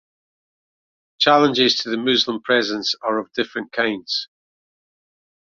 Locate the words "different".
3.33-3.71